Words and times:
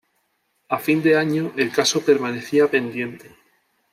A 0.75 0.79
fin 0.79 1.03
de 1.03 1.15
año, 1.15 1.53
el 1.57 1.69
caso 1.71 2.01
permanecía 2.03 2.67
pendiente. 2.71 3.35